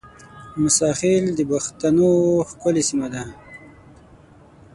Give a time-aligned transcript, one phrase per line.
[0.59, 2.11] موساخېل د بښتنو
[2.49, 3.23] ښکلې سیمه ده